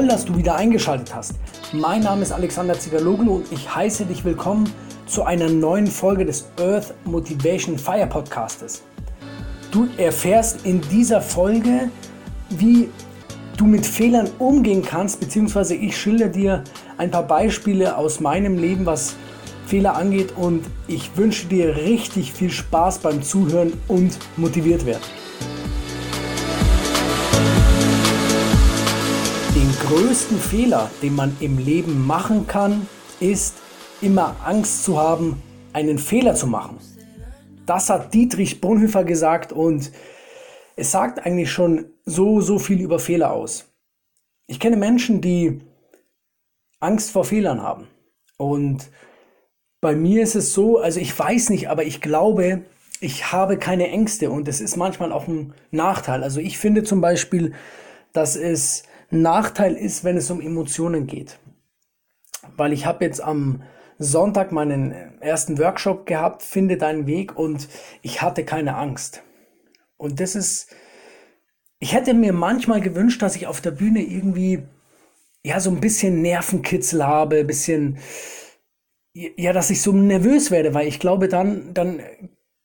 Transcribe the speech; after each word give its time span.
Toll, 0.00 0.08
dass 0.08 0.24
du 0.24 0.34
wieder 0.34 0.56
eingeschaltet 0.56 1.14
hast. 1.14 1.34
Mein 1.74 2.00
Name 2.00 2.22
ist 2.22 2.32
Alexander 2.32 2.72
Zigaloglu 2.72 3.34
und 3.34 3.52
ich 3.52 3.74
heiße 3.74 4.06
dich 4.06 4.24
willkommen 4.24 4.72
zu 5.04 5.24
einer 5.24 5.50
neuen 5.50 5.86
Folge 5.86 6.24
des 6.24 6.48
Earth 6.58 6.94
Motivation 7.04 7.78
Fire 7.78 8.06
Podcastes. 8.06 8.82
Du 9.70 9.88
erfährst 9.98 10.64
in 10.64 10.80
dieser 10.80 11.20
Folge, 11.20 11.90
wie 12.48 12.88
du 13.58 13.66
mit 13.66 13.84
Fehlern 13.84 14.30
umgehen 14.38 14.80
kannst, 14.80 15.20
beziehungsweise 15.20 15.74
ich 15.74 15.94
schilder 15.94 16.28
dir 16.28 16.64
ein 16.96 17.10
paar 17.10 17.24
Beispiele 17.24 17.94
aus 17.94 18.20
meinem 18.20 18.56
Leben, 18.56 18.86
was 18.86 19.16
Fehler 19.66 19.96
angeht 19.96 20.32
und 20.34 20.64
ich 20.88 21.14
wünsche 21.18 21.46
dir 21.46 21.76
richtig 21.76 22.32
viel 22.32 22.50
Spaß 22.50 23.00
beim 23.00 23.22
Zuhören 23.22 23.74
und 23.86 24.18
motiviert 24.38 24.86
werden. 24.86 25.02
Größten 29.90 30.38
Fehler, 30.38 30.88
den 31.02 31.16
man 31.16 31.36
im 31.40 31.58
Leben 31.58 32.06
machen 32.06 32.46
kann, 32.46 32.86
ist 33.18 33.56
immer 34.00 34.36
Angst 34.44 34.84
zu 34.84 35.00
haben, 35.00 35.42
einen 35.72 35.98
Fehler 35.98 36.36
zu 36.36 36.46
machen. 36.46 36.78
Das 37.66 37.90
hat 37.90 38.14
Dietrich 38.14 38.60
Bonhoeffer 38.60 39.02
gesagt 39.02 39.52
und 39.52 39.90
es 40.76 40.92
sagt 40.92 41.26
eigentlich 41.26 41.50
schon 41.50 41.86
so, 42.04 42.40
so 42.40 42.60
viel 42.60 42.80
über 42.80 43.00
Fehler 43.00 43.32
aus. 43.32 43.66
Ich 44.46 44.60
kenne 44.60 44.76
Menschen, 44.76 45.20
die 45.20 45.58
Angst 46.78 47.10
vor 47.10 47.24
Fehlern 47.24 47.60
haben. 47.60 47.88
Und 48.36 48.90
bei 49.80 49.96
mir 49.96 50.22
ist 50.22 50.36
es 50.36 50.54
so, 50.54 50.78
also 50.78 51.00
ich 51.00 51.18
weiß 51.18 51.50
nicht, 51.50 51.68
aber 51.68 51.82
ich 51.82 52.00
glaube, 52.00 52.62
ich 53.00 53.32
habe 53.32 53.58
keine 53.58 53.88
Ängste 53.88 54.30
und 54.30 54.46
es 54.46 54.60
ist 54.60 54.76
manchmal 54.76 55.10
auch 55.10 55.26
ein 55.26 55.52
Nachteil. 55.72 56.22
Also 56.22 56.38
ich 56.38 56.58
finde 56.58 56.84
zum 56.84 57.00
Beispiel, 57.00 57.54
dass 58.12 58.36
es 58.36 58.84
Nachteil 59.10 59.74
ist, 59.74 60.04
wenn 60.04 60.16
es 60.16 60.30
um 60.30 60.40
Emotionen 60.40 61.06
geht. 61.06 61.38
Weil 62.56 62.72
ich 62.72 62.86
habe 62.86 63.04
jetzt 63.04 63.20
am 63.20 63.62
Sonntag 63.98 64.50
meinen 64.50 65.20
ersten 65.20 65.58
Workshop 65.58 66.06
gehabt, 66.06 66.42
finde 66.42 66.78
deinen 66.78 67.06
Weg 67.06 67.36
und 67.36 67.68
ich 68.02 68.22
hatte 68.22 68.44
keine 68.44 68.76
Angst. 68.76 69.22
Und 69.98 70.20
das 70.20 70.34
ist, 70.34 70.74
ich 71.80 71.92
hätte 71.92 72.14
mir 72.14 72.32
manchmal 72.32 72.80
gewünscht, 72.80 73.20
dass 73.20 73.36
ich 73.36 73.46
auf 73.46 73.60
der 73.60 73.72
Bühne 73.72 74.00
irgendwie, 74.00 74.62
ja, 75.44 75.60
so 75.60 75.70
ein 75.70 75.80
bisschen 75.80 76.22
Nervenkitzel 76.22 77.06
habe, 77.06 77.40
ein 77.40 77.46
bisschen, 77.46 77.98
ja, 79.12 79.52
dass 79.52 79.70
ich 79.70 79.82
so 79.82 79.92
nervös 79.92 80.50
werde, 80.50 80.72
weil 80.72 80.88
ich 80.88 81.00
glaube, 81.00 81.28
dann, 81.28 81.74
dann 81.74 82.00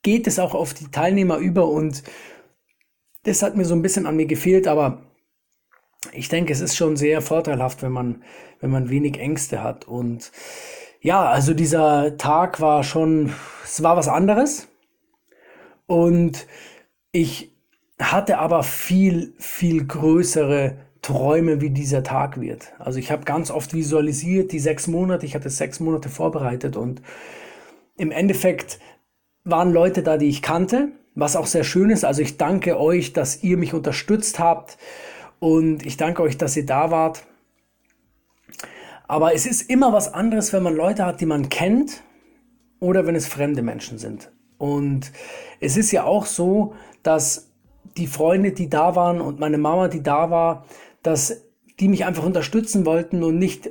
geht 0.04 0.28
es 0.28 0.40
auch 0.40 0.54
auf 0.54 0.74
die 0.74 0.92
Teilnehmer 0.92 1.38
über 1.38 1.68
und 1.68 2.04
das 3.24 3.42
hat 3.42 3.58
mir 3.58 3.66
so 3.66 3.76
ein 3.76 3.82
bisschen 3.82 4.06
an 4.06 4.16
mir 4.16 4.28
gefehlt, 4.28 4.68
aber 4.68 5.02
ich 6.14 6.30
denke, 6.30 6.54
es 6.54 6.62
ist 6.62 6.76
schon 6.76 6.98
sehr 6.98 7.22
vorteilhaft, 7.22 7.82
wenn 7.82 7.92
man, 7.92 8.24
wenn 8.60 8.72
man 8.72 8.90
wenig 8.90 9.20
Ängste 9.20 9.64
hat. 9.64 9.88
Und 9.88 10.32
ja, 11.02 11.26
also 11.30 11.54
dieser 11.54 12.18
Tag 12.18 12.62
war 12.62 12.84
schon, 12.84 13.34
es 13.64 13.84
war 13.84 13.98
was 13.98 14.08
anderes. 14.08 14.68
Und 15.88 16.48
ich 17.12 17.56
hatte 18.00 18.40
aber 18.40 18.64
viel, 18.64 19.34
viel 19.38 19.86
größere 19.86 20.78
Träume, 21.02 21.62
wie 21.62 21.70
dieser 21.70 22.04
Tag 22.04 22.42
wird. 22.42 22.74
Also 22.80 22.98
ich 22.98 23.12
habe 23.12 23.26
ganz 23.26 23.52
oft 23.52 23.74
visualisiert, 23.74 24.52
die 24.52 24.60
sechs 24.60 24.88
Monate, 24.88 25.26
ich 25.26 25.36
hatte 25.36 25.50
sechs 25.50 25.80
Monate 25.80 26.10
vorbereitet 26.10 26.76
und 26.76 27.02
im 27.98 28.12
Endeffekt 28.12 28.80
waren 29.44 29.72
Leute 29.72 30.02
da, 30.02 30.18
die 30.18 30.28
ich 30.28 30.42
kannte, 30.42 30.90
was 31.14 31.36
auch 31.36 31.46
sehr 31.46 31.64
schön 31.64 31.92
ist. 31.92 32.04
Also 32.04 32.24
ich 32.24 32.38
danke 32.38 32.80
euch, 32.80 33.14
dass 33.14 33.44
ihr 33.44 33.58
mich 33.58 33.74
unterstützt 33.76 34.40
habt 34.40 34.78
und 35.46 35.86
ich 35.86 35.96
danke 35.96 36.24
euch, 36.24 36.40
dass 36.40 36.58
ihr 36.58 36.66
da 36.66 36.90
wart. 36.90 37.24
Aber 39.08 39.36
es 39.36 39.46
ist 39.46 39.70
immer 39.70 39.94
was 39.94 40.12
anderes, 40.12 40.52
wenn 40.54 40.64
man 40.64 40.76
Leute 40.76 41.06
hat, 41.06 41.22
die 41.22 41.28
man 41.28 41.50
kennt 41.50 42.02
oder 42.80 43.06
wenn 43.06 43.14
es 43.14 43.28
fremde 43.28 43.62
Menschen 43.62 44.00
sind. 44.00 44.32
Und 44.58 45.12
es 45.60 45.78
ist 45.78 45.92
ja 45.92 46.04
auch 46.04 46.26
so, 46.26 46.74
dass 47.04 47.52
die 47.96 48.08
Freunde, 48.08 48.54
die 48.54 48.70
da 48.70 48.96
waren 48.96 49.22
und 49.22 49.40
meine 49.40 49.60
Mama, 49.60 49.88
die 49.88 50.02
da 50.02 50.32
war, 50.32 50.66
dass 51.04 51.44
die 51.80 51.90
mich 51.90 52.06
einfach 52.06 52.26
unterstützen 52.26 52.88
wollten 52.88 53.22
und 53.22 53.38
nicht 53.38 53.70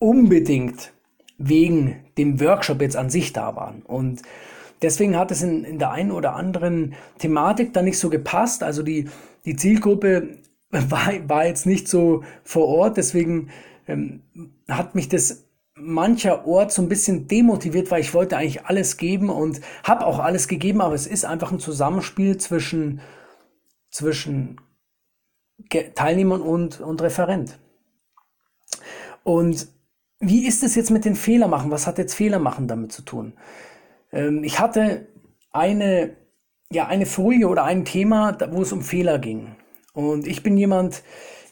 unbedingt 0.00 0.92
wegen 1.38 2.04
dem 2.18 2.40
Workshop 2.40 2.80
jetzt 2.80 2.96
an 2.96 3.10
sich 3.10 3.32
da 3.32 3.54
waren. 3.54 3.82
Und 3.82 4.22
deswegen 4.82 5.16
hat 5.16 5.30
es 5.30 5.40
in, 5.44 5.62
in 5.62 5.78
der 5.78 5.92
einen 5.92 6.10
oder 6.10 6.34
anderen 6.34 6.94
Thematik 7.18 7.72
dann 7.74 7.84
nicht 7.84 8.00
so 8.00 8.10
gepasst. 8.10 8.64
Also 8.64 8.82
die, 8.82 9.08
die 9.44 9.54
Zielgruppe 9.54 10.42
war, 10.72 11.28
war 11.28 11.46
jetzt 11.46 11.66
nicht 11.66 11.88
so 11.88 12.24
vor 12.42 12.66
Ort, 12.66 12.96
deswegen 12.96 13.50
ähm, 13.86 14.22
hat 14.68 14.94
mich 14.94 15.08
das 15.08 15.44
mancher 15.74 16.46
Ort 16.46 16.72
so 16.72 16.82
ein 16.82 16.88
bisschen 16.88 17.28
demotiviert, 17.28 17.90
weil 17.90 18.00
ich 18.00 18.14
wollte 18.14 18.36
eigentlich 18.36 18.66
alles 18.66 18.96
geben 18.96 19.30
und 19.30 19.60
habe 19.84 20.06
auch 20.06 20.18
alles 20.18 20.48
gegeben, 20.48 20.80
aber 20.80 20.94
es 20.94 21.06
ist 21.06 21.24
einfach 21.24 21.52
ein 21.52 21.58
Zusammenspiel 21.58 22.36
zwischen, 22.38 23.00
zwischen 23.90 24.60
Teilnehmern 25.94 26.40
und, 26.40 26.80
und 26.80 27.02
Referent. 27.02 27.58
Und 29.24 29.68
wie 30.20 30.46
ist 30.46 30.62
es 30.62 30.74
jetzt 30.74 30.90
mit 30.90 31.04
den 31.04 31.16
Fehler 31.16 31.48
machen? 31.48 31.70
Was 31.70 31.86
hat 31.86 31.98
jetzt 31.98 32.14
Fehler 32.14 32.38
machen 32.38 32.68
damit 32.68 32.92
zu 32.92 33.02
tun? 33.02 33.34
Ähm, 34.12 34.44
ich 34.44 34.60
hatte 34.60 35.08
eine, 35.50 36.16
ja, 36.70 36.86
eine 36.86 37.06
Folie 37.06 37.48
oder 37.48 37.64
ein 37.64 37.84
Thema, 37.84 38.36
wo 38.52 38.62
es 38.62 38.72
um 38.72 38.82
Fehler 38.82 39.18
ging. 39.18 39.56
Und 39.92 40.26
ich 40.26 40.42
bin 40.42 40.56
jemand, 40.56 41.02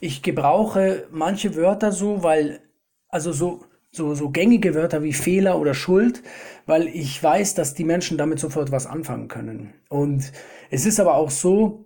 ich 0.01 0.23
gebrauche 0.23 1.07
manche 1.11 1.57
Wörter 1.57 1.93
so, 1.93 2.23
weil, 2.23 2.61
also 3.09 3.33
so, 3.33 3.65
so, 3.93 4.15
so 4.15 4.31
gängige 4.31 4.75
Wörter 4.75 5.03
wie 5.03 5.13
Fehler 5.13 5.59
oder 5.59 5.75
Schuld, 5.75 6.23
weil 6.67 6.87
ich 6.89 7.23
weiß, 7.23 7.55
dass 7.55 7.75
die 7.75 7.85
Menschen 7.85 8.17
damit 8.17 8.39
sofort 8.39 8.73
was 8.73 8.87
anfangen 8.87 9.29
können. 9.29 9.75
Und 9.89 10.33
es 10.71 10.87
ist 10.87 11.01
aber 11.01 11.17
auch 11.17 11.31
so, 11.31 11.85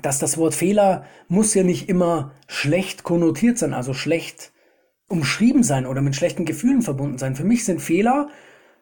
dass 0.00 0.18
das 0.18 0.38
Wort 0.38 0.54
Fehler 0.54 1.04
muss 1.28 1.52
ja 1.52 1.64
nicht 1.64 1.88
immer 1.88 2.32
schlecht 2.48 3.02
konnotiert 3.02 3.58
sein, 3.58 3.74
also 3.74 3.92
schlecht 3.92 4.52
umschrieben 5.08 5.62
sein 5.62 5.84
oder 5.84 6.00
mit 6.00 6.16
schlechten 6.16 6.46
Gefühlen 6.46 6.80
verbunden 6.80 7.18
sein. 7.18 7.36
Für 7.36 7.44
mich 7.44 7.66
sind 7.66 7.82
Fehler 7.82 8.28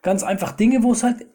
ganz 0.02 0.22
einfach 0.22 0.52
Dinge, 0.52 0.84
wo 0.84 0.92
es 0.92 1.02
halt 1.02 1.26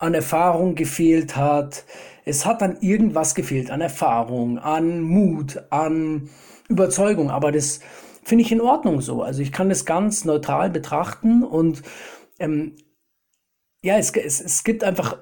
an 0.00 0.14
Erfahrung 0.14 0.74
gefehlt 0.74 1.36
hat. 1.36 1.84
Es 2.24 2.44
hat 2.46 2.62
dann 2.62 2.80
irgendwas 2.80 3.34
gefehlt 3.34 3.70
an 3.70 3.80
Erfahrung, 3.80 4.58
an 4.58 5.02
Mut, 5.02 5.62
an 5.70 6.28
Überzeugung. 6.68 7.30
Aber 7.30 7.52
das 7.52 7.80
finde 8.24 8.42
ich 8.42 8.50
in 8.50 8.60
Ordnung 8.60 9.02
so. 9.02 9.22
Also 9.22 9.42
ich 9.42 9.52
kann 9.52 9.68
das 9.68 9.84
ganz 9.84 10.24
neutral 10.24 10.70
betrachten 10.70 11.44
und 11.44 11.82
ähm, 12.38 12.76
ja, 13.82 13.96
es, 13.98 14.10
es, 14.10 14.40
es 14.40 14.64
gibt 14.64 14.84
einfach 14.84 15.18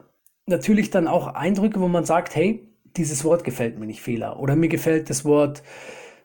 natürlich 0.47 0.91
dann 0.91 1.09
auch 1.09 1.35
Eindrücke, 1.35 1.81
wo 1.81 1.89
man 1.89 2.05
sagt, 2.05 2.35
hey, 2.35 2.73
dieses 2.97 3.25
Wort 3.25 3.45
gefällt 3.45 3.79
mir 3.79 3.87
nicht, 3.87 4.01
Fehler. 4.01 4.39
Oder 4.39 4.57
mir 4.57 4.69
gefällt 4.69 5.11
das 5.11 5.25
Wort 5.25 5.63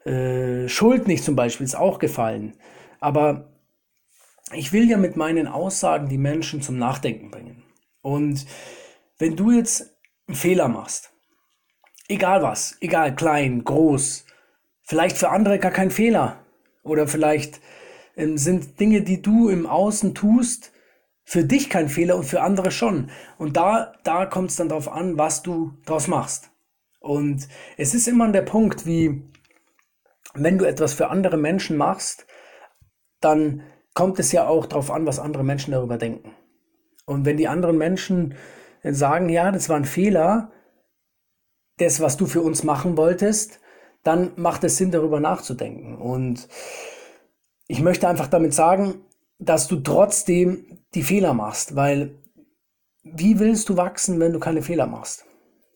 äh, 0.05 0.67
Schuld 0.67 1.07
nicht 1.07 1.23
zum 1.23 1.35
Beispiel, 1.35 1.65
ist 1.65 1.75
auch 1.75 1.97
gefallen. 1.97 2.53
Aber 2.99 3.49
ich 4.53 4.73
will 4.73 4.89
ja 4.89 4.97
mit 4.97 5.17
meinen 5.17 5.47
Aussagen 5.47 6.07
die 6.07 6.17
Menschen 6.17 6.61
zum 6.61 6.77
Nachdenken 6.77 7.31
bringen. 7.31 7.62
Und 8.03 8.45
wenn 9.17 9.35
du 9.35 9.49
jetzt 9.49 9.95
einen 10.27 10.35
Fehler 10.35 10.67
machst, 10.67 11.11
egal 12.07 12.43
was, 12.43 12.77
egal 12.81 13.15
klein, 13.15 13.63
groß, 13.63 14.25
vielleicht 14.83 15.17
für 15.17 15.29
andere 15.29 15.57
gar 15.57 15.71
kein 15.71 15.89
Fehler 15.89 16.45
oder 16.83 17.07
vielleicht 17.07 17.61
ähm, 18.15 18.37
sind 18.37 18.79
Dinge, 18.79 19.01
die 19.01 19.21
du 19.21 19.49
im 19.49 19.65
Außen 19.65 20.13
tust, 20.13 20.71
für 21.23 21.45
dich 21.45 21.69
kein 21.69 21.87
Fehler 21.87 22.17
und 22.17 22.25
für 22.25 22.41
andere 22.41 22.69
schon. 22.69 23.09
Und 23.37 23.55
da, 23.55 23.93
da 24.03 24.25
kommt 24.25 24.49
es 24.49 24.57
dann 24.57 24.69
darauf 24.69 24.91
an, 24.91 25.17
was 25.17 25.41
du 25.41 25.73
draus 25.85 26.07
machst. 26.07 26.51
Und 26.99 27.47
es 27.77 27.93
ist 27.93 28.07
immer 28.07 28.29
der 28.29 28.41
Punkt, 28.41 28.85
wie 28.85 29.23
wenn 30.33 30.57
du 30.57 30.65
etwas 30.65 30.93
für 30.93 31.09
andere 31.09 31.37
Menschen 31.37 31.77
machst, 31.77 32.27
dann 33.21 33.63
kommt 33.93 34.19
es 34.19 34.33
ja 34.33 34.47
auch 34.47 34.65
darauf 34.65 34.91
an, 34.91 35.05
was 35.05 35.19
andere 35.19 35.43
Menschen 35.43 35.71
darüber 35.71 35.97
denken. 35.97 36.35
Und 37.05 37.25
wenn 37.25 37.37
die 37.37 37.47
anderen 37.47 37.77
Menschen 37.77 38.35
sagen, 38.83 39.29
ja, 39.29 39.51
das 39.51 39.69
war 39.69 39.77
ein 39.77 39.85
Fehler, 39.85 40.51
das, 41.77 42.01
was 42.01 42.17
du 42.17 42.25
für 42.25 42.41
uns 42.41 42.63
machen 42.63 42.97
wolltest, 42.97 43.59
dann 44.03 44.31
macht 44.35 44.63
es 44.63 44.77
Sinn, 44.77 44.91
darüber 44.91 45.19
nachzudenken. 45.19 45.97
Und 45.97 46.47
ich 47.67 47.81
möchte 47.81 48.07
einfach 48.07 48.27
damit 48.27 48.53
sagen, 48.53 49.01
dass 49.39 49.67
du 49.67 49.77
trotzdem 49.77 50.79
die 50.93 51.03
Fehler 51.03 51.33
machst, 51.33 51.75
weil 51.75 52.15
wie 53.03 53.39
willst 53.39 53.69
du 53.69 53.77
wachsen, 53.77 54.19
wenn 54.19 54.33
du 54.33 54.39
keine 54.39 54.61
Fehler 54.61 54.87
machst? 54.87 55.25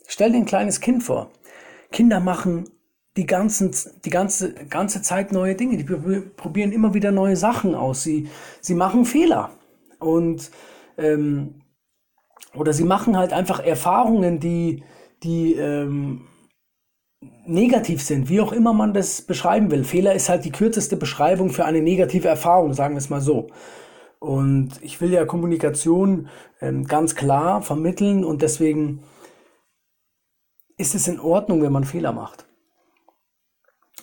Stell 0.08 0.32
dir 0.32 0.38
ein 0.38 0.46
kleines 0.46 0.80
Kind 0.80 1.04
vor. 1.04 1.32
Kinder 1.92 2.20
machen 2.20 2.70
die, 3.18 3.26
ganzen, 3.26 3.76
die 4.06 4.10
ganze, 4.10 4.54
ganze 4.54 5.02
Zeit 5.02 5.32
neue 5.32 5.56
Dinge. 5.56 5.78
Die 5.78 5.84
probieren 5.84 6.72
immer 6.72 6.94
wieder 6.94 7.12
neue 7.12 7.36
Sachen 7.36 7.76
aus. 7.76 8.04
Sie, 8.04 8.30
sie 8.62 8.76
machen 8.76 9.06
Fehler. 9.06 9.52
Und 10.00 10.52
ähm, 10.98 11.62
oder 12.54 12.74
sie 12.74 12.84
machen 12.84 13.18
halt 13.18 13.34
einfach 13.34 13.60
Erfahrungen, 13.60 14.40
die, 14.40 14.84
die, 15.24 15.54
ähm, 15.54 16.28
negativ 17.46 18.04
sind, 18.04 18.30
wie 18.30 18.42
auch 18.42 18.52
immer 18.52 18.74
man 18.74 18.94
das 18.94 19.22
beschreiben 19.22 19.72
will. 19.72 19.84
Fehler 19.84 20.14
ist 20.14 20.30
halt 20.30 20.46
die 20.46 20.52
kürzeste 20.52 20.98
Beschreibung 20.98 21.50
für 21.50 21.66
eine 21.66 21.82
negative 21.82 22.28
Erfahrung, 22.28 22.74
sagen 22.74 22.96
wir 22.96 23.00
es 23.00 23.10
mal 23.10 23.22
so. 23.22 23.48
Und 24.20 24.72
ich 24.82 25.00
will 25.02 25.12
ja 25.14 25.26
Kommunikation 25.26 26.30
ähm, 26.60 26.86
ganz 26.86 27.16
klar 27.16 27.62
vermitteln 27.62 28.24
und 28.24 28.42
deswegen 28.42 29.04
ist 30.78 30.96
es 30.96 31.08
in 31.08 31.20
Ordnung, 31.20 31.62
wenn 31.62 31.72
man 31.72 31.84
Fehler 31.84 32.12
macht. 32.12 32.46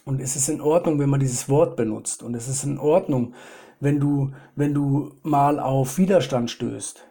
Und 0.05 0.21
es 0.21 0.37
ist 0.37 0.49
in 0.49 0.61
Ordnung, 0.61 0.99
wenn 0.99 1.09
man 1.09 1.21
dieses 1.21 1.49
Wort 1.49 1.77
benutzt. 1.77 2.23
Und 2.23 2.35
es 2.35 2.49
ist 2.49 2.65
in 2.65 2.79
Ordnung, 2.79 3.35
wenn 3.85 4.01
du, 4.01 4.33
wenn 4.57 4.75
du 4.75 5.13
mal 5.23 5.61
auf 5.61 5.99
Widerstand 5.99 6.51
stößt. 6.51 7.07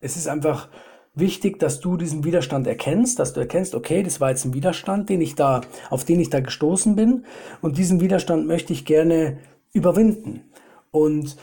Es 0.00 0.16
ist 0.16 0.28
einfach 0.28 0.68
wichtig, 1.14 1.58
dass 1.58 1.80
du 1.80 1.96
diesen 1.96 2.24
Widerstand 2.24 2.66
erkennst, 2.66 3.18
dass 3.18 3.32
du 3.32 3.40
erkennst, 3.40 3.74
okay, 3.74 4.02
das 4.02 4.20
war 4.20 4.30
jetzt 4.30 4.44
ein 4.44 4.54
Widerstand, 4.54 5.08
den 5.08 5.20
ich 5.20 5.34
da, 5.34 5.62
auf 5.90 6.04
den 6.04 6.20
ich 6.20 6.30
da 6.30 6.40
gestoßen 6.40 6.94
bin. 6.94 7.24
Und 7.60 7.78
diesen 7.78 8.00
Widerstand 8.00 8.46
möchte 8.46 8.72
ich 8.72 8.84
gerne 8.84 9.38
überwinden. 9.72 10.44
Und 10.90 11.36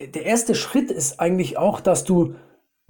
der 0.00 0.24
erste 0.24 0.54
Schritt 0.54 0.90
ist 0.90 1.20
eigentlich 1.20 1.58
auch, 1.58 1.80
dass 1.80 2.04
du 2.04 2.34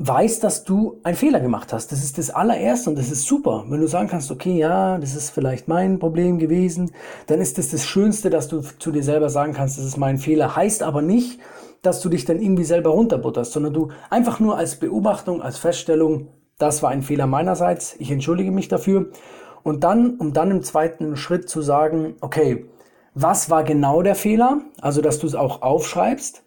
weißt, 0.02 0.42
dass 0.42 0.64
du 0.64 0.98
einen 1.02 1.16
Fehler 1.16 1.40
gemacht 1.40 1.74
hast. 1.74 1.92
Das 1.92 2.02
ist 2.02 2.16
das 2.16 2.30
allererste 2.30 2.88
und 2.88 2.98
das 2.98 3.10
ist 3.10 3.26
super. 3.26 3.66
Wenn 3.68 3.82
du 3.82 3.86
sagen 3.86 4.08
kannst, 4.08 4.30
okay, 4.30 4.56
ja, 4.56 4.96
das 4.96 5.14
ist 5.14 5.28
vielleicht 5.28 5.68
mein 5.68 5.98
Problem 5.98 6.38
gewesen, 6.38 6.92
dann 7.26 7.38
ist 7.38 7.58
das 7.58 7.68
das 7.68 7.86
Schönste, 7.86 8.30
dass 8.30 8.48
du 8.48 8.62
zu 8.62 8.92
dir 8.92 9.02
selber 9.02 9.28
sagen 9.28 9.52
kannst, 9.52 9.76
das 9.76 9.84
ist 9.84 9.98
mein 9.98 10.16
Fehler. 10.16 10.56
Heißt 10.56 10.82
aber 10.82 11.02
nicht, 11.02 11.38
dass 11.82 12.00
du 12.00 12.08
dich 12.08 12.24
dann 12.24 12.40
irgendwie 12.40 12.64
selber 12.64 12.90
runterbutterst, 12.90 13.52
sondern 13.52 13.74
du 13.74 13.88
einfach 14.08 14.40
nur 14.40 14.56
als 14.56 14.76
Beobachtung, 14.76 15.42
als 15.42 15.58
Feststellung, 15.58 16.28
das 16.56 16.82
war 16.82 16.88
ein 16.90 17.02
Fehler 17.02 17.26
meinerseits, 17.26 17.94
ich 17.98 18.10
entschuldige 18.10 18.52
mich 18.52 18.68
dafür. 18.68 19.10
Und 19.62 19.84
dann, 19.84 20.16
um 20.16 20.32
dann 20.32 20.50
im 20.50 20.62
zweiten 20.62 21.14
Schritt 21.18 21.50
zu 21.50 21.60
sagen, 21.60 22.14
okay, 22.22 22.64
was 23.12 23.50
war 23.50 23.64
genau 23.64 24.00
der 24.00 24.14
Fehler? 24.14 24.62
Also, 24.80 25.02
dass 25.02 25.18
du 25.18 25.26
es 25.26 25.34
auch 25.34 25.60
aufschreibst. 25.60 26.42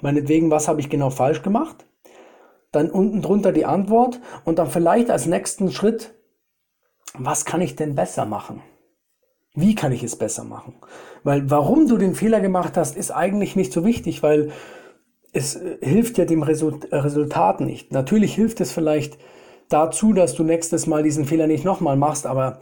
Meinetwegen, 0.00 0.50
was 0.50 0.68
habe 0.68 0.80
ich 0.80 0.88
genau 0.88 1.10
falsch 1.10 1.42
gemacht? 1.42 1.84
Dann 2.74 2.90
unten 2.90 3.22
drunter 3.22 3.52
die 3.52 3.66
Antwort 3.66 4.20
und 4.44 4.58
dann 4.58 4.68
vielleicht 4.68 5.10
als 5.10 5.26
nächsten 5.26 5.70
Schritt, 5.70 6.14
was 7.16 7.44
kann 7.44 7.60
ich 7.60 7.76
denn 7.76 7.94
besser 7.94 8.26
machen? 8.26 8.62
Wie 9.54 9.76
kann 9.76 9.92
ich 9.92 10.02
es 10.02 10.16
besser 10.16 10.42
machen? 10.42 10.74
Weil 11.22 11.48
warum 11.48 11.86
du 11.86 11.96
den 11.96 12.16
Fehler 12.16 12.40
gemacht 12.40 12.76
hast, 12.76 12.96
ist 12.96 13.12
eigentlich 13.12 13.54
nicht 13.54 13.72
so 13.72 13.84
wichtig, 13.84 14.22
weil 14.22 14.50
es 15.32 15.54
äh, 15.54 15.78
hilft 15.80 16.18
ja 16.18 16.24
dem 16.24 16.42
Resultat 16.42 17.60
nicht. 17.60 17.92
Natürlich 17.92 18.34
hilft 18.34 18.60
es 18.60 18.72
vielleicht 18.72 19.18
dazu, 19.68 20.12
dass 20.12 20.34
du 20.34 20.42
nächstes 20.42 20.86
Mal 20.86 21.02
diesen 21.02 21.24
Fehler 21.24 21.46
nicht 21.46 21.64
nochmal 21.64 21.96
machst, 21.96 22.26
aber 22.26 22.58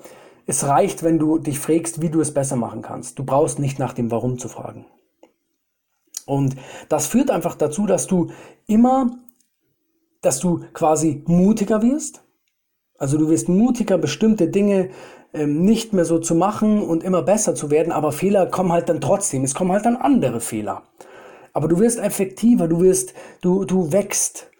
es 0.46 0.66
reicht, 0.66 1.02
wenn 1.02 1.18
du 1.18 1.38
dich 1.38 1.58
fragst, 1.58 2.02
wie 2.02 2.10
du 2.10 2.20
es 2.20 2.34
besser 2.34 2.56
machen 2.56 2.82
kannst. 2.82 3.18
Du 3.18 3.24
brauchst 3.24 3.58
nicht 3.58 3.78
nach 3.78 3.94
dem 3.94 4.10
Warum 4.10 4.38
zu 4.38 4.48
fragen. 4.48 4.84
Und 6.26 6.56
das 6.88 7.06
führt 7.06 7.30
einfach 7.30 7.54
dazu, 7.54 7.86
dass 7.86 8.06
du 8.06 8.30
immer, 8.66 9.18
dass 10.22 10.40
du 10.40 10.64
quasi 10.72 11.22
mutiger 11.26 11.82
wirst. 11.82 12.24
Also 12.96 13.18
du 13.18 13.28
wirst 13.28 13.48
mutiger, 13.48 13.98
bestimmte 13.98 14.48
Dinge 14.48 14.90
ähm, 15.34 15.64
nicht 15.64 15.92
mehr 15.92 16.04
so 16.04 16.18
zu 16.18 16.34
machen 16.34 16.82
und 16.82 17.04
immer 17.04 17.22
besser 17.22 17.54
zu 17.54 17.70
werden, 17.70 17.92
aber 17.92 18.12
Fehler 18.12 18.46
kommen 18.46 18.72
halt 18.72 18.88
dann 18.88 19.00
trotzdem. 19.00 19.44
Es 19.44 19.54
kommen 19.54 19.72
halt 19.72 19.84
dann 19.84 19.96
andere 19.96 20.40
Fehler. 20.40 20.84
Aber 21.52 21.68
du 21.68 21.78
wirst 21.78 21.98
effektiver, 21.98 22.68
du 22.68 22.80
wirst, 22.80 23.12
du, 23.42 23.64
du 23.64 23.92
wächst. 23.92 24.50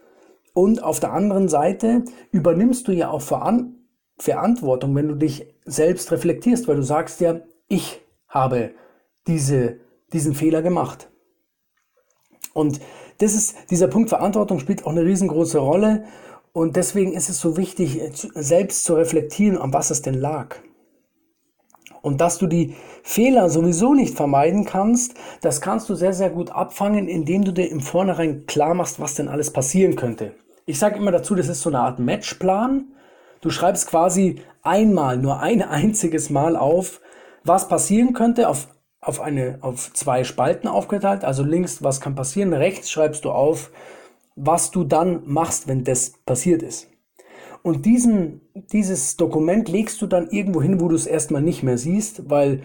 Und 0.54 0.82
auf 0.82 1.00
der 1.00 1.12
anderen 1.12 1.48
Seite 1.48 2.04
übernimmst 2.30 2.86
du 2.88 2.92
ja 2.92 3.10
auch 3.10 3.22
Veran 3.22 3.76
Verantwortung, 4.18 4.94
wenn 4.94 5.08
du 5.08 5.14
dich 5.16 5.46
selbst 5.64 6.12
reflektierst, 6.12 6.68
weil 6.68 6.76
du 6.76 6.82
sagst 6.82 7.20
ja, 7.20 7.40
ich 7.66 8.00
habe 8.28 8.74
diese, 9.26 9.80
diesen 10.12 10.34
Fehler 10.34 10.62
gemacht. 10.62 11.10
Und 12.54 12.80
das 13.22 13.34
ist, 13.34 13.56
dieser 13.70 13.88
Punkt 13.88 14.08
Verantwortung 14.08 14.58
spielt 14.58 14.84
auch 14.84 14.90
eine 14.90 15.04
riesengroße 15.04 15.58
Rolle. 15.58 16.04
Und 16.52 16.76
deswegen 16.76 17.12
ist 17.12 17.30
es 17.30 17.40
so 17.40 17.56
wichtig, 17.56 18.00
selbst 18.34 18.84
zu 18.84 18.94
reflektieren, 18.94 19.56
an 19.56 19.72
was 19.72 19.90
es 19.90 20.02
denn 20.02 20.14
lag. 20.14 20.56
Und 22.02 22.20
dass 22.20 22.38
du 22.38 22.48
die 22.48 22.74
Fehler 23.04 23.48
sowieso 23.48 23.94
nicht 23.94 24.16
vermeiden 24.16 24.64
kannst, 24.64 25.14
das 25.40 25.60
kannst 25.60 25.88
du 25.88 25.94
sehr, 25.94 26.12
sehr 26.12 26.30
gut 26.30 26.50
abfangen, 26.50 27.08
indem 27.08 27.44
du 27.44 27.52
dir 27.52 27.70
im 27.70 27.80
Vornherein 27.80 28.46
klar 28.46 28.74
machst, 28.74 28.98
was 28.98 29.14
denn 29.14 29.28
alles 29.28 29.52
passieren 29.52 29.94
könnte. 29.94 30.34
Ich 30.66 30.78
sage 30.78 30.96
immer 30.96 31.12
dazu, 31.12 31.34
das 31.36 31.48
ist 31.48 31.62
so 31.62 31.70
eine 31.70 31.78
Art 31.78 32.00
Matchplan. 32.00 32.86
Du 33.40 33.50
schreibst 33.50 33.86
quasi 33.86 34.42
einmal, 34.62 35.16
nur 35.16 35.40
ein 35.40 35.62
einziges 35.62 36.28
Mal 36.28 36.56
auf, 36.56 37.00
was 37.44 37.68
passieren 37.68 38.14
könnte, 38.14 38.48
auf, 38.48 38.68
auf, 39.02 39.20
eine, 39.20 39.58
auf 39.60 39.92
zwei 39.92 40.24
Spalten 40.24 40.68
aufgeteilt. 40.68 41.24
Also 41.24 41.42
links, 41.42 41.82
was 41.82 42.00
kann 42.00 42.14
passieren, 42.14 42.54
rechts 42.54 42.90
schreibst 42.90 43.24
du 43.26 43.30
auf, 43.30 43.70
was 44.36 44.70
du 44.70 44.84
dann 44.84 45.22
machst, 45.26 45.68
wenn 45.68 45.84
das 45.84 46.14
passiert 46.24 46.62
ist. 46.62 46.88
Und 47.62 47.84
diesen, 47.84 48.40
dieses 48.72 49.16
Dokument 49.16 49.68
legst 49.68 50.00
du 50.00 50.06
dann 50.06 50.30
irgendwo 50.30 50.62
hin, 50.62 50.80
wo 50.80 50.88
du 50.88 50.96
es 50.96 51.06
erstmal 51.06 51.42
nicht 51.42 51.62
mehr 51.62 51.78
siehst, 51.78 52.30
weil 52.30 52.62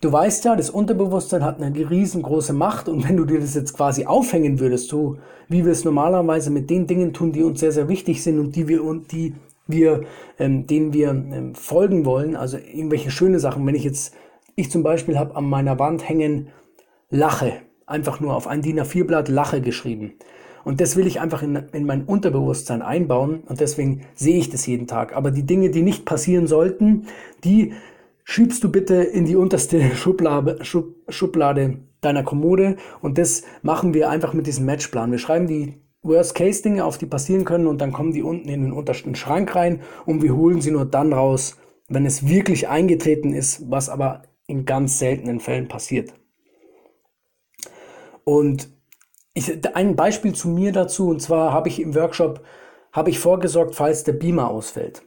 du 0.00 0.12
weißt 0.12 0.44
ja, 0.44 0.56
das 0.56 0.70
Unterbewusstsein 0.70 1.44
hat 1.44 1.60
eine 1.60 1.90
riesengroße 1.90 2.52
Macht 2.52 2.88
und 2.88 3.06
wenn 3.08 3.16
du 3.16 3.24
dir 3.24 3.40
das 3.40 3.54
jetzt 3.54 3.74
quasi 3.74 4.06
aufhängen 4.06 4.60
würdest, 4.60 4.88
so 4.88 5.18
wie 5.48 5.64
wir 5.64 5.72
es 5.72 5.84
normalerweise 5.84 6.50
mit 6.50 6.70
den 6.70 6.86
Dingen 6.86 7.12
tun, 7.12 7.32
die 7.32 7.42
uns 7.42 7.60
sehr, 7.60 7.72
sehr 7.72 7.88
wichtig 7.88 8.22
sind 8.22 8.38
und 8.38 8.56
die 8.56 8.68
wir 8.68 8.84
und 8.84 9.12
die 9.12 9.34
wir, 9.66 10.04
ähm, 10.38 10.66
denen 10.66 10.94
wir 10.94 11.10
ähm, 11.10 11.54
folgen 11.54 12.06
wollen, 12.06 12.36
also 12.36 12.56
irgendwelche 12.56 13.10
schöne 13.10 13.38
Sachen, 13.38 13.66
wenn 13.66 13.74
ich 13.74 13.84
jetzt, 13.84 14.14
ich 14.58 14.70
zum 14.70 14.82
Beispiel 14.82 15.18
habe 15.18 15.36
an 15.36 15.48
meiner 15.48 15.78
Wand 15.78 16.08
hängen 16.08 16.48
Lache, 17.10 17.52
einfach 17.86 18.18
nur 18.18 18.34
auf 18.34 18.48
ein 18.48 18.60
DIN 18.60 18.80
A4-Blatt 18.80 19.28
Lache 19.28 19.60
geschrieben. 19.60 20.14
Und 20.64 20.80
das 20.80 20.96
will 20.96 21.06
ich 21.06 21.20
einfach 21.20 21.42
in, 21.42 21.56
in 21.72 21.86
mein 21.86 22.04
Unterbewusstsein 22.04 22.82
einbauen 22.82 23.44
und 23.46 23.60
deswegen 23.60 24.02
sehe 24.14 24.36
ich 24.36 24.50
das 24.50 24.66
jeden 24.66 24.88
Tag. 24.88 25.16
Aber 25.16 25.30
die 25.30 25.46
Dinge, 25.46 25.70
die 25.70 25.82
nicht 25.82 26.04
passieren 26.04 26.48
sollten, 26.48 27.06
die 27.44 27.72
schiebst 28.24 28.62
du 28.64 28.70
bitte 28.70 28.96
in 28.96 29.24
die 29.24 29.36
unterste 29.36 29.80
Schublade, 29.94 30.64
Schub, 30.64 30.96
Schublade 31.08 31.78
deiner 32.00 32.24
Kommode 32.24 32.76
und 33.00 33.16
das 33.16 33.44
machen 33.62 33.94
wir 33.94 34.10
einfach 34.10 34.34
mit 34.34 34.48
diesem 34.48 34.66
Matchplan. 34.66 35.12
Wir 35.12 35.18
schreiben 35.18 35.46
die 35.46 35.74
Worst-Case-Dinge 36.02 36.84
auf, 36.84 36.98
die 36.98 37.06
passieren 37.06 37.44
können 37.44 37.68
und 37.68 37.80
dann 37.80 37.92
kommen 37.92 38.12
die 38.12 38.22
unten 38.22 38.48
in 38.48 38.64
den 38.64 38.72
untersten 38.72 39.14
Schrank 39.14 39.54
rein 39.54 39.80
und 40.04 40.22
wir 40.22 40.34
holen 40.34 40.60
sie 40.60 40.72
nur 40.72 40.84
dann 40.84 41.12
raus, 41.12 41.56
wenn 41.88 42.04
es 42.04 42.28
wirklich 42.28 42.68
eingetreten 42.68 43.32
ist, 43.32 43.70
was 43.70 43.88
aber 43.88 44.22
in 44.48 44.64
ganz 44.64 44.98
seltenen 44.98 45.38
Fällen 45.38 45.68
passiert. 45.68 46.12
Und 48.24 48.68
ich, 49.34 49.64
ein 49.76 49.94
Beispiel 49.94 50.34
zu 50.34 50.48
mir 50.48 50.72
dazu, 50.72 51.08
und 51.08 51.22
zwar 51.22 51.52
habe 51.52 51.68
ich 51.68 51.80
im 51.80 51.94
Workshop, 51.94 52.42
habe 52.92 53.10
ich 53.10 53.20
vorgesorgt, 53.20 53.76
falls 53.76 54.02
der 54.02 54.14
Beamer 54.14 54.50
ausfällt. 54.50 55.02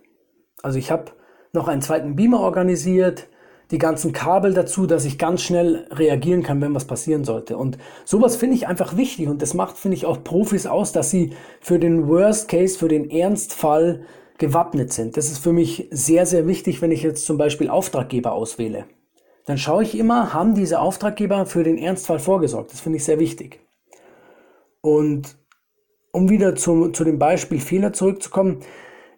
Also 0.64 0.80
ich 0.80 0.92
habe 0.92 1.12
noch 1.52 1.68
einen 1.68 1.82
zweiten 1.82 2.16
Beamer 2.16 2.40
organisiert, 2.40 3.28
die 3.72 3.78
ganzen 3.78 4.12
Kabel 4.12 4.54
dazu, 4.54 4.86
dass 4.86 5.06
ich 5.06 5.18
ganz 5.18 5.42
schnell 5.42 5.88
reagieren 5.92 6.44
kann, 6.44 6.62
wenn 6.62 6.76
was 6.76 6.86
passieren 6.86 7.24
sollte. 7.24 7.58
Und 7.58 7.78
sowas 8.06 8.36
finde 8.36 8.56
ich 8.56 8.68
einfach 8.68 8.96
wichtig 8.96 9.28
und 9.28 9.42
das 9.42 9.54
macht, 9.54 9.78
finde 9.78 9.98
ich, 9.98 10.06
auch 10.06 10.24
Profis 10.24 10.68
aus, 10.68 10.92
dass 10.92 11.10
sie 11.10 11.34
für 11.62 11.80
den 11.80 12.08
Worst 12.08 12.48
Case, 12.48 12.78
für 12.78 12.90
den 12.90 13.10
Ernstfall 13.10 14.06
gewappnet 14.38 14.94
sind. 14.94 15.18
Das 15.18 15.32
ist 15.32 15.40
für 15.40 15.54
mich 15.54 15.88
sehr, 15.92 16.26
sehr 16.26 16.48
wichtig, 16.48 16.82
wenn 16.82 16.92
ich 16.92 17.04
jetzt 17.04 17.26
zum 17.26 17.38
Beispiel 17.38 17.70
Auftraggeber 17.70 18.34
auswähle. 18.34 18.86
Dann 19.52 19.58
schaue 19.58 19.84
ich 19.84 20.00
immer, 20.00 20.34
haben 20.34 20.56
diese 20.56 20.80
Auftraggeber 20.80 21.46
für 21.46 21.64
den 21.64 21.78
Ernstfall 21.78 22.20
vorgesorgt. 22.20 22.72
Das 22.72 22.80
finde 22.80 23.00
ich 23.00 23.04
sehr 23.04 23.20
wichtig. 23.20 23.60
Und 24.80 25.38
um 26.14 26.30
wieder 26.30 26.56
zu, 26.56 26.88
zu 26.92 27.04
dem 27.04 27.20
Beispiel 27.20 27.60
Fehler 27.60 27.92
zurückzukommen, 27.92 28.62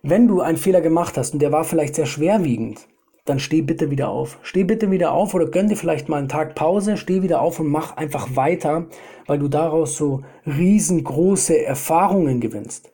wenn 0.02 0.28
du 0.28 0.42
einen 0.42 0.58
Fehler 0.58 0.82
gemacht 0.82 1.20
hast 1.20 1.34
und 1.34 1.40
der 1.44 1.52
war 1.52 1.66
vielleicht 1.66 1.94
sehr 1.94 2.08
schwerwiegend, 2.08 2.88
dann 3.26 3.38
steh 3.38 3.62
bitte 3.62 3.92
wieder 3.92 4.10
auf. 4.10 4.40
Steh 4.42 4.64
bitte 4.64 4.90
wieder 4.90 5.12
auf 5.12 5.36
oder 5.36 5.46
gönn 5.46 5.70
dir 5.70 5.78
vielleicht 5.78 6.10
mal 6.10 6.18
einen 6.18 6.30
Tag 6.30 6.56
Pause, 6.56 6.98
steh 6.98 7.22
wieder 7.22 7.40
auf 7.40 7.60
und 7.60 7.68
mach 7.68 7.96
einfach 7.96 8.36
weiter, 8.36 8.88
weil 9.28 9.38
du 9.38 9.50
daraus 9.50 9.96
so 9.98 10.24
riesengroße 10.48 11.64
Erfahrungen 11.64 12.42
gewinnst. 12.42 12.92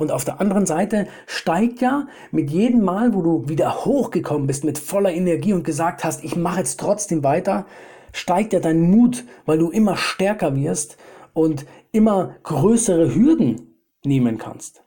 Und 0.00 0.12
auf 0.12 0.24
der 0.24 0.40
anderen 0.40 0.64
Seite 0.64 1.06
steigt 1.26 1.82
ja 1.82 2.08
mit 2.30 2.50
jedem 2.50 2.82
Mal, 2.82 3.12
wo 3.12 3.20
du 3.20 3.48
wieder 3.50 3.84
hochgekommen 3.84 4.46
bist 4.46 4.64
mit 4.64 4.78
voller 4.78 5.12
Energie 5.12 5.52
und 5.52 5.62
gesagt 5.62 6.04
hast, 6.04 6.24
ich 6.24 6.36
mache 6.36 6.60
jetzt 6.60 6.80
trotzdem 6.80 7.22
weiter, 7.22 7.66
steigt 8.10 8.54
ja 8.54 8.60
dein 8.60 8.90
Mut, 8.90 9.24
weil 9.44 9.58
du 9.58 9.70
immer 9.70 9.98
stärker 9.98 10.56
wirst 10.56 10.96
und 11.34 11.66
immer 11.92 12.34
größere 12.44 13.14
Hürden 13.14 13.76
nehmen 14.02 14.38
kannst. 14.38 14.82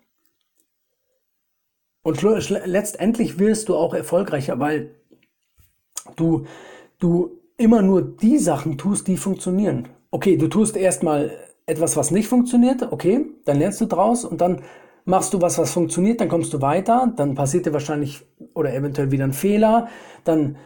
Und 2.01 2.23
letztendlich 2.23 3.37
wirst 3.37 3.69
du 3.69 3.75
auch 3.75 3.93
erfolgreicher, 3.93 4.59
weil 4.59 4.95
du, 6.15 6.47
du 6.97 7.39
immer 7.55 7.83
nur 7.83 8.01
die 8.01 8.39
Sachen 8.39 8.79
tust, 8.79 9.07
die 9.07 9.17
funktionieren. 9.17 9.89
Okay, 10.09 10.37
du 10.37 10.47
tust 10.47 10.75
erstmal 10.75 11.31
etwas, 11.67 11.95
was 11.95 12.09
nicht 12.09 12.27
funktioniert, 12.27 12.91
okay, 12.91 13.27
dann 13.45 13.59
lernst 13.59 13.79
du 13.79 13.85
draus 13.85 14.25
und 14.25 14.41
dann 14.41 14.63
machst 15.05 15.33
du 15.33 15.41
was, 15.41 15.57
was 15.57 15.71
funktioniert, 15.71 16.21
dann 16.21 16.29
kommst 16.29 16.53
du 16.53 16.61
weiter, 16.61 17.11
dann 17.15 17.35
passiert 17.35 17.65
dir 17.65 17.73
wahrscheinlich 17.73 18.25
oder 18.53 18.73
eventuell 18.73 19.11
wieder 19.11 19.23
einen 19.23 19.33
Fehler, 19.33 19.87
dann, 20.23 20.57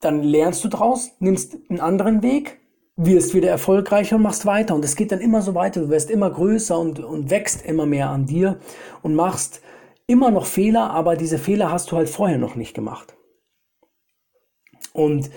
dann 0.00 0.22
lernst 0.22 0.64
du 0.64 0.68
draus, 0.68 1.10
nimmst 1.18 1.56
einen 1.68 1.80
anderen 1.80 2.22
Weg, 2.22 2.60
wirst 2.96 3.34
wieder 3.34 3.50
erfolgreicher 3.50 4.16
und 4.16 4.22
machst 4.22 4.44
weiter. 4.44 4.74
Und 4.74 4.84
es 4.84 4.96
geht 4.96 5.12
dann 5.12 5.20
immer 5.20 5.40
so 5.40 5.54
weiter. 5.54 5.80
Du 5.82 5.88
wirst 5.88 6.10
immer 6.10 6.30
größer 6.30 6.78
und, 6.78 6.98
und 6.98 7.30
wächst 7.30 7.64
immer 7.64 7.86
mehr 7.86 8.10
an 8.10 8.26
dir 8.26 8.58
und 9.02 9.14
machst 9.14 9.60
immer 10.06 10.30
noch 10.30 10.46
Fehler, 10.46 10.90
aber 10.90 11.16
diese 11.16 11.38
Fehler 11.38 11.70
hast 11.70 11.92
du 11.92 11.96
halt 11.96 12.08
vorher 12.08 12.38
noch 12.38 12.56
nicht 12.56 12.74
gemacht. 12.74 13.14
Und 14.92 15.30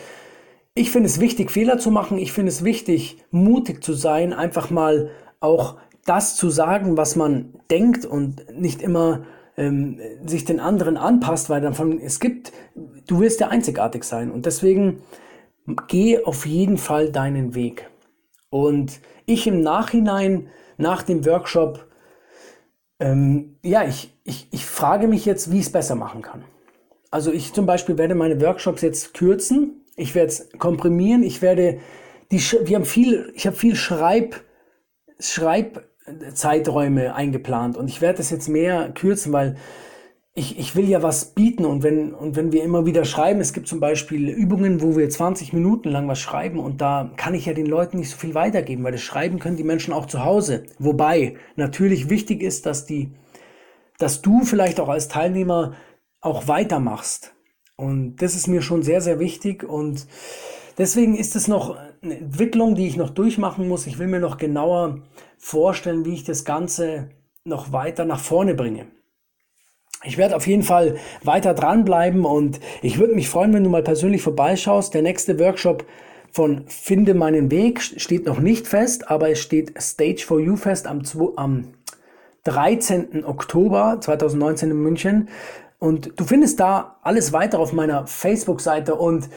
ich 0.73 0.89
finde 0.89 1.07
es 1.07 1.19
wichtig, 1.19 1.51
Fehler 1.51 1.77
zu 1.77 1.91
machen. 1.91 2.17
Ich 2.17 2.31
finde 2.31 2.49
es 2.49 2.63
wichtig, 2.63 3.23
mutig 3.29 3.83
zu 3.83 3.93
sein, 3.93 4.33
einfach 4.33 4.69
mal 4.69 5.11
auch 5.39 5.77
das 6.05 6.35
zu 6.35 6.49
sagen, 6.49 6.97
was 6.97 7.15
man 7.15 7.53
denkt 7.69 8.05
und 8.05 8.45
nicht 8.57 8.81
immer 8.81 9.25
ähm, 9.57 9.99
sich 10.25 10.45
den 10.45 10.59
anderen 10.59 10.97
anpasst, 10.97 11.49
weil 11.49 11.61
dann 11.61 11.73
von, 11.73 11.99
es 11.99 12.19
gibt, 12.19 12.51
du 13.07 13.19
wirst 13.19 13.39
ja 13.39 13.49
einzigartig 13.49 14.03
sein 14.03 14.31
und 14.31 14.45
deswegen 14.45 15.03
geh 15.87 16.23
auf 16.23 16.45
jeden 16.45 16.77
Fall 16.77 17.11
deinen 17.11 17.53
Weg. 17.53 17.89
Und 18.49 18.99
ich 19.25 19.47
im 19.47 19.61
Nachhinein, 19.61 20.47
nach 20.77 21.03
dem 21.03 21.25
Workshop, 21.25 21.85
ähm, 22.99 23.57
ja, 23.63 23.83
ich, 23.87 24.13
ich, 24.23 24.47
ich 24.51 24.65
frage 24.65 25.07
mich 25.07 25.25
jetzt, 25.25 25.51
wie 25.51 25.59
ich 25.59 25.67
es 25.67 25.71
besser 25.71 25.95
machen 25.95 26.21
kann. 26.21 26.43
Also 27.11 27.31
ich 27.31 27.53
zum 27.53 27.65
Beispiel 27.65 27.97
werde 27.97 28.15
meine 28.15 28.41
Workshops 28.41 28.81
jetzt 28.81 29.13
kürzen, 29.13 29.85
ich 29.95 30.15
werde 30.15 30.29
es 30.29 30.49
komprimieren, 30.57 31.23
ich 31.23 31.41
werde 31.41 31.79
die, 32.31 32.39
wir 32.39 32.75
haben 32.75 32.85
viel, 32.85 33.31
ich 33.35 33.45
habe 33.45 33.55
viel 33.55 33.75
Schreib, 33.75 34.41
Schreibzeiträume 36.05 37.15
eingeplant 37.15 37.77
und 37.77 37.87
ich 37.87 38.01
werde 38.01 38.17
das 38.17 38.29
jetzt 38.29 38.47
mehr 38.47 38.91
kürzen, 38.91 39.33
weil 39.33 39.57
ich, 40.33 40.57
ich 40.57 40.75
will 40.75 40.87
ja 40.87 41.03
was 41.03 41.25
bieten 41.25 41.65
und 41.65 41.83
wenn, 41.83 42.13
und 42.13 42.35
wenn 42.35 42.53
wir 42.53 42.63
immer 42.63 42.85
wieder 42.85 43.03
schreiben, 43.03 43.41
es 43.41 43.51
gibt 43.51 43.67
zum 43.67 43.81
Beispiel 43.81 44.29
Übungen, 44.29 44.81
wo 44.81 44.95
wir 44.95 45.09
20 45.09 45.51
Minuten 45.51 45.89
lang 45.89 46.07
was 46.07 46.19
schreiben 46.19 46.59
und 46.59 46.79
da 46.79 47.11
kann 47.17 47.33
ich 47.33 47.45
ja 47.45 47.53
den 47.53 47.65
Leuten 47.65 47.97
nicht 47.97 48.09
so 48.09 48.17
viel 48.17 48.33
weitergeben, 48.33 48.83
weil 48.83 48.93
das 48.93 49.01
Schreiben 49.01 49.39
können 49.39 49.57
die 49.57 49.63
Menschen 49.63 49.93
auch 49.93 50.05
zu 50.05 50.23
Hause. 50.23 50.63
Wobei 50.79 51.35
natürlich 51.57 52.09
wichtig 52.09 52.41
ist, 52.41 52.65
dass 52.65 52.85
die, 52.85 53.11
dass 53.99 54.21
du 54.21 54.43
vielleicht 54.43 54.79
auch 54.79 54.89
als 54.89 55.09
Teilnehmer 55.09 55.73
auch 56.21 56.47
weitermachst. 56.47 57.35
Und 57.75 58.17
das 58.17 58.35
ist 58.35 58.47
mir 58.47 58.61
schon 58.61 58.83
sehr, 58.83 59.01
sehr 59.01 59.19
wichtig 59.19 59.63
und 59.63 60.07
deswegen 60.77 61.15
ist 61.15 61.35
es 61.35 61.47
noch 61.47 61.75
eine 62.01 62.17
Entwicklung, 62.17 62.75
die 62.75 62.87
ich 62.87 62.97
noch 62.97 63.11
durchmachen 63.11 63.67
muss. 63.67 63.87
Ich 63.87 63.99
will 63.99 64.07
mir 64.07 64.19
noch 64.19 64.37
genauer 64.37 64.99
vorstellen, 65.37 66.05
wie 66.05 66.13
ich 66.13 66.23
das 66.23 66.45
Ganze 66.45 67.09
noch 67.43 67.71
weiter 67.71 68.05
nach 68.05 68.19
vorne 68.19 68.55
bringe. 68.55 68.87
Ich 70.03 70.17
werde 70.17 70.35
auf 70.35 70.47
jeden 70.47 70.63
Fall 70.63 70.97
weiter 71.23 71.53
dranbleiben 71.53 72.25
und 72.25 72.59
ich 72.81 72.97
würde 72.97 73.13
mich 73.13 73.29
freuen, 73.29 73.53
wenn 73.53 73.63
du 73.63 73.69
mal 73.69 73.83
persönlich 73.83 74.23
vorbeischaust. 74.23 74.95
Der 74.95 75.03
nächste 75.03 75.37
Workshop 75.39 75.85
von 76.31 76.63
Finde 76.67 77.13
meinen 77.13 77.51
Weg 77.51 77.81
steht 77.81 78.25
noch 78.25 78.39
nicht 78.39 78.67
fest, 78.67 79.11
aber 79.11 79.29
es 79.29 79.39
steht 79.39 79.79
Stage 79.79 80.23
for 80.25 80.39
You 80.39 80.55
fest 80.55 80.87
am, 80.87 81.03
am 81.35 81.73
13. 82.45 83.25
Oktober 83.25 83.97
2019 84.01 84.71
in 84.71 84.77
München. 84.81 85.29
Und 85.77 86.19
du 86.19 86.23
findest 86.23 86.59
da 86.59 86.97
alles 87.03 87.31
weiter 87.31 87.59
auf 87.59 87.73
meiner 87.73 88.07
Facebook-Seite 88.07 88.95
und 88.95 89.29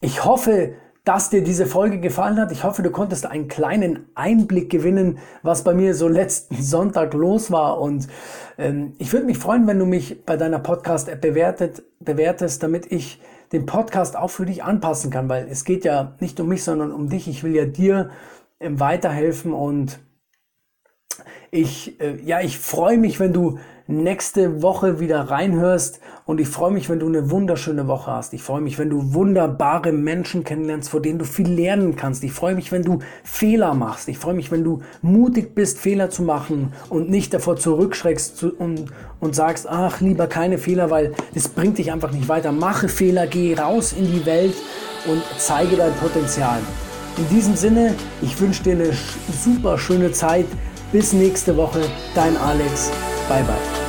ich 0.00 0.24
hoffe, 0.24 0.74
dass 1.04 1.28
dir 1.28 1.44
diese 1.44 1.66
Folge 1.66 2.00
gefallen 2.00 2.40
hat. 2.40 2.50
Ich 2.50 2.64
hoffe, 2.64 2.82
du 2.82 2.90
konntest 2.90 3.26
einen 3.26 3.48
kleinen 3.48 4.06
Einblick 4.14 4.70
gewinnen, 4.70 5.18
was 5.42 5.62
bei 5.62 5.74
mir 5.74 5.94
so 5.94 6.08
letzten 6.08 6.56
Sonntag 6.62 7.12
los 7.12 7.50
war. 7.50 7.80
Und 7.80 8.08
ähm, 8.56 8.94
ich 8.98 9.12
würde 9.12 9.26
mich 9.26 9.38
freuen, 9.38 9.66
wenn 9.66 9.78
du 9.78 9.86
mich 9.86 10.24
bei 10.24 10.36
deiner 10.36 10.58
Podcast-App 10.58 11.20
bewertet, 11.20 11.82
bewertest, 12.00 12.62
damit 12.62 12.90
ich 12.90 13.20
den 13.52 13.66
Podcast 13.66 14.16
auch 14.16 14.30
für 14.30 14.46
dich 14.46 14.64
anpassen 14.64 15.10
kann, 15.10 15.28
weil 15.28 15.46
es 15.48 15.64
geht 15.64 15.84
ja 15.84 16.16
nicht 16.20 16.40
um 16.40 16.48
mich, 16.48 16.64
sondern 16.64 16.90
um 16.90 17.08
dich. 17.10 17.28
Ich 17.28 17.44
will 17.44 17.54
ja 17.54 17.66
dir 17.66 18.10
ähm, 18.58 18.80
weiterhelfen 18.80 19.52
und 19.52 19.98
ich, 21.50 22.00
äh, 22.00 22.18
ja, 22.24 22.40
ich 22.40 22.58
freue 22.58 22.96
mich, 22.98 23.20
wenn 23.20 23.32
du 23.32 23.58
nächste 23.86 24.62
Woche 24.62 24.98
wieder 24.98 25.20
reinhörst 25.20 26.00
und 26.24 26.40
ich 26.40 26.48
freue 26.48 26.70
mich, 26.70 26.88
wenn 26.88 27.00
du 27.00 27.06
eine 27.06 27.30
wunderschöne 27.30 27.86
Woche 27.86 28.10
hast. 28.10 28.32
Ich 28.32 28.42
freue 28.42 28.62
mich, 28.62 28.78
wenn 28.78 28.88
du 28.88 29.12
wunderbare 29.12 29.92
Menschen 29.92 30.42
kennenlernst, 30.42 30.88
vor 30.88 31.02
denen 31.02 31.18
du 31.18 31.26
viel 31.26 31.50
lernen 31.50 31.94
kannst. 31.94 32.24
Ich 32.24 32.32
freue 32.32 32.54
mich, 32.54 32.72
wenn 32.72 32.82
du 32.82 33.00
Fehler 33.24 33.74
machst. 33.74 34.08
Ich 34.08 34.18
freue 34.18 34.34
mich, 34.34 34.50
wenn 34.50 34.64
du 34.64 34.80
mutig 35.02 35.54
bist, 35.54 35.78
Fehler 35.78 36.08
zu 36.08 36.22
machen 36.22 36.72
und 36.88 37.10
nicht 37.10 37.34
davor 37.34 37.56
zurückschreckst 37.56 38.44
und, 38.44 38.86
und 39.20 39.34
sagst, 39.34 39.68
ach, 39.68 40.00
lieber 40.00 40.28
keine 40.28 40.56
Fehler, 40.56 40.90
weil 40.90 41.12
das 41.34 41.48
bringt 41.48 41.76
dich 41.76 41.92
einfach 41.92 42.10
nicht 42.10 42.28
weiter. 42.28 42.52
Mache 42.52 42.88
Fehler, 42.88 43.26
geh 43.26 43.54
raus 43.54 43.92
in 43.92 44.06
die 44.06 44.24
Welt 44.24 44.54
und 45.06 45.22
zeige 45.36 45.76
dein 45.76 45.92
Potenzial. 45.94 46.60
In 47.18 47.28
diesem 47.28 47.54
Sinne, 47.54 47.94
ich 48.22 48.40
wünsche 48.40 48.62
dir 48.62 48.72
eine 48.72 48.92
super 49.44 49.78
schöne 49.78 50.10
Zeit. 50.10 50.46
Bis 50.90 51.12
nächste 51.12 51.56
Woche, 51.56 51.82
dein 52.14 52.36
Alex. 52.36 52.90
Bye 53.28 53.42
bye. 53.42 53.83